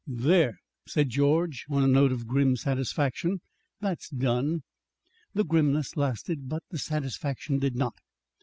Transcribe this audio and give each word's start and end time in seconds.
"There," 0.07 0.57
said 0.87 1.09
George 1.09 1.67
on 1.69 1.83
a 1.83 1.87
note 1.87 2.11
of 2.11 2.25
grim 2.25 2.55
satisfaction, 2.55 3.39
"that's 3.81 4.09
done!" 4.09 4.63
The 5.35 5.45
grimness 5.45 5.95
lasted, 5.95 6.49
but 6.49 6.63
the 6.71 6.79
satisfaction 6.79 7.59
did 7.59 7.75
not. 7.75 7.93